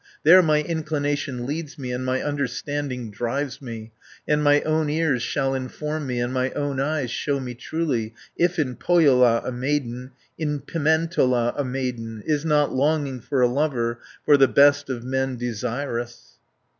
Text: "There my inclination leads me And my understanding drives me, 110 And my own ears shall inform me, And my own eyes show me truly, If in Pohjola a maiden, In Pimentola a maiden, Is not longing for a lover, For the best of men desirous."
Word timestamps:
"There 0.23 0.41
my 0.41 0.63
inclination 0.63 1.45
leads 1.45 1.77
me 1.77 1.91
And 1.91 2.03
my 2.03 2.23
understanding 2.23 3.11
drives 3.11 3.61
me, 3.61 3.91
110 4.25 4.33
And 4.33 4.43
my 4.43 4.61
own 4.61 4.89
ears 4.89 5.21
shall 5.21 5.53
inform 5.53 6.07
me, 6.07 6.19
And 6.19 6.33
my 6.33 6.49
own 6.53 6.79
eyes 6.79 7.11
show 7.11 7.39
me 7.39 7.53
truly, 7.53 8.15
If 8.35 8.57
in 8.57 8.77
Pohjola 8.77 9.43
a 9.45 9.51
maiden, 9.51 10.13
In 10.39 10.61
Pimentola 10.61 11.53
a 11.55 11.63
maiden, 11.63 12.23
Is 12.25 12.43
not 12.43 12.73
longing 12.73 13.19
for 13.21 13.41
a 13.41 13.47
lover, 13.47 13.99
For 14.25 14.37
the 14.37 14.47
best 14.47 14.89
of 14.89 15.03
men 15.03 15.35
desirous." 15.37 16.39